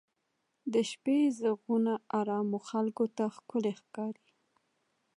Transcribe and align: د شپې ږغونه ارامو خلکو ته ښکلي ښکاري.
د 0.73 0.75
شپې 0.91 1.17
ږغونه 1.39 1.93
ارامو 2.19 2.59
خلکو 2.69 3.05
ته 3.15 3.23
ښکلي 3.35 3.73
ښکاري. 3.81 4.25